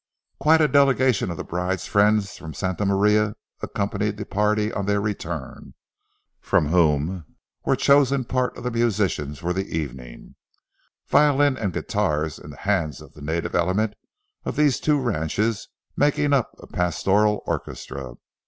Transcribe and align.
Quite 0.39 0.61
a 0.61 0.67
delegation 0.67 1.29
of 1.29 1.37
the 1.37 1.43
bride's 1.43 1.85
friends 1.85 2.35
from 2.35 2.55
Santa 2.55 2.87
Maria 2.87 3.35
accompanied 3.61 4.17
the 4.17 4.25
party 4.25 4.73
on 4.73 4.87
their 4.87 4.99
return, 4.99 5.75
from 6.39 6.69
whom 6.69 7.25
were 7.65 7.75
chosen 7.75 8.25
part 8.25 8.57
of 8.57 8.63
the 8.63 8.71
musicians 8.71 9.37
for 9.37 9.53
the 9.53 9.77
evening—violins 9.77 11.59
and 11.59 11.71
guitars 11.73 12.39
in 12.39 12.49
the 12.49 12.57
hands 12.57 12.99
of 12.99 13.13
the 13.13 13.21
native 13.21 13.53
element 13.53 13.93
of 14.43 14.55
the 14.55 14.71
two 14.71 14.99
ranches 14.99 15.67
making 15.95 16.33
up 16.33 16.49
a 16.57 16.65
pastoral 16.65 17.43
orchestra. 17.45 18.15